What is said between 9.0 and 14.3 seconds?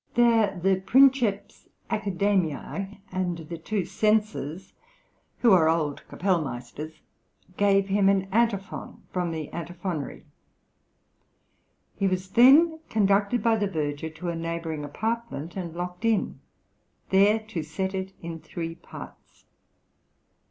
from the Antiphonary; he was then conducted by the verger to